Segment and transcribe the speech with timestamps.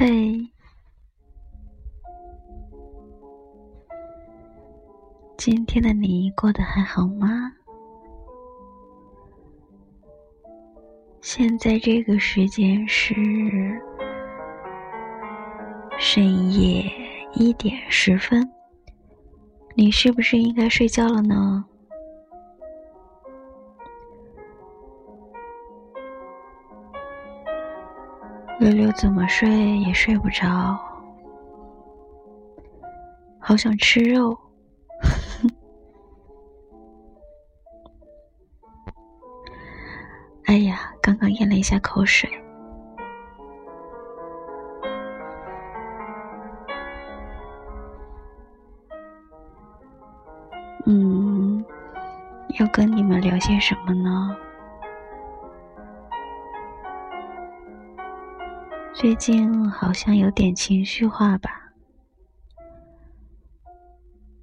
[0.00, 0.48] 嘿，
[5.36, 7.52] 今天的你过得还好吗？
[11.20, 13.12] 现在这个时间是
[15.98, 16.84] 深夜
[17.34, 18.48] 一点十分，
[19.74, 21.64] 你是不是应该睡觉了呢？
[28.58, 29.48] 溜溜怎么睡
[29.78, 30.76] 也睡不着，
[33.38, 34.36] 好想吃肉。
[40.46, 42.28] 哎呀，刚刚咽了一下口水。
[50.84, 51.64] 嗯，
[52.58, 54.36] 要跟你们聊些什么呢？
[59.00, 61.72] 最近好像有点情绪化吧，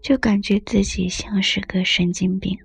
[0.00, 2.56] 就感觉自己像是个神经病。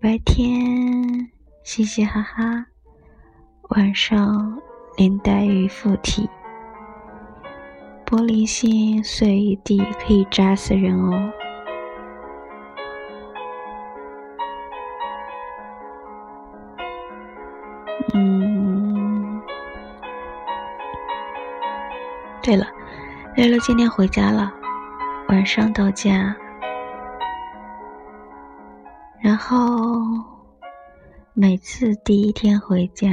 [0.00, 1.30] 白天
[1.62, 2.66] 嘻嘻哈哈，
[3.68, 4.60] 晚上
[4.96, 6.28] 林黛玉附体，
[8.04, 11.32] 玻璃心碎一地可以扎死人哦。
[18.12, 18.33] 嗯。
[22.44, 22.66] 对了，
[23.36, 24.52] 乐乐今天回家了，
[25.28, 26.36] 晚上到家，
[29.18, 29.58] 然后
[31.32, 33.08] 每次第一天回家，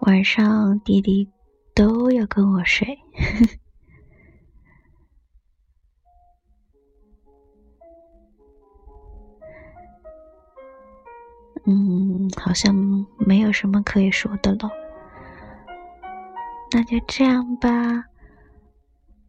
[0.00, 1.30] 晚上弟弟
[1.72, 2.98] 都要跟我睡。
[11.64, 12.74] 嗯，好像
[13.18, 14.79] 没有什么可以说的了。
[16.72, 17.68] 那就这样吧。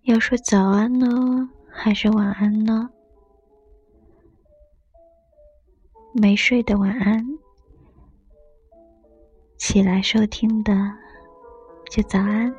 [0.03, 1.07] 要说早安呢，
[1.72, 2.90] 还是晚安呢？
[6.13, 7.25] 没睡的晚安，
[9.57, 10.74] 起来收听的
[11.90, 12.53] 就早安，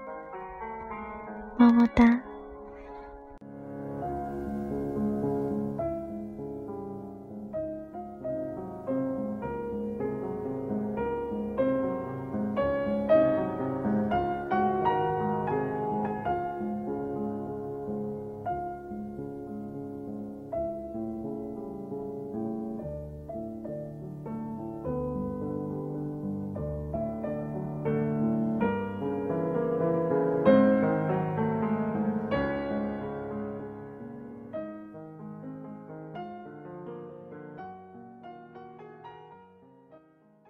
[1.59, 2.21] 么么哒。